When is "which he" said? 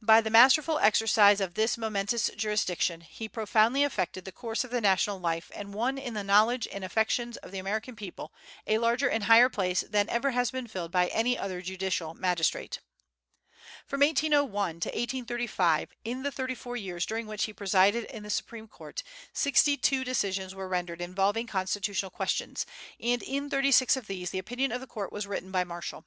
17.26-17.52